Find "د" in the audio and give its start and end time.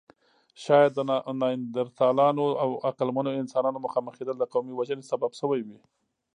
0.95-0.99, 4.39-4.43